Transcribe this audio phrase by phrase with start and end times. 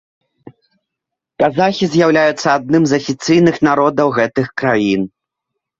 [1.43, 5.01] Казахі з'яўляюцца адным з афіцыйных народаў гэтых краін.